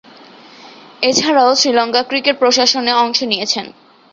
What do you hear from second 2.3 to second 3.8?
প্রশাসনে অংশ নিয়েছেন।